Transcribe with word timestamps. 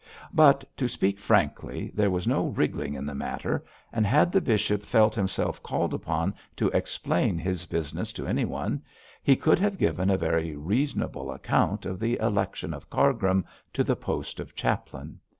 But, 0.33 0.63
to 0.77 0.87
speak 0.87 1.19
frankly, 1.19 1.91
there 1.93 2.09
was 2.09 2.25
no 2.25 2.47
wriggling 2.47 2.95
in 2.95 3.05
the 3.05 3.13
matter, 3.13 3.63
and 3.93 4.03
had 4.03 4.31
the 4.31 4.41
bishop 4.41 4.81
felt 4.83 5.13
himself 5.13 5.61
called 5.61 5.93
upon 5.93 6.33
to 6.55 6.69
explain 6.69 7.37
his 7.37 7.65
business 7.67 8.11
to 8.13 8.25
anyone, 8.25 8.81
he 9.21 9.35
could 9.35 9.59
have 9.59 9.77
given 9.77 10.09
a 10.09 10.17
very 10.17 10.55
reasonable 10.55 11.31
account 11.31 11.85
of 11.85 11.99
the 11.99 12.17
election 12.17 12.73
of 12.73 12.89
Cargrim 12.89 13.45
to 13.73 13.83
the 13.83 13.95
post 13.95 14.39
of 14.39 14.55
chaplain. 14.55 15.19